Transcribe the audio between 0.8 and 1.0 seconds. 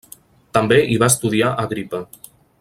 hi